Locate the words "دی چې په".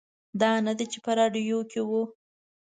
0.77-1.11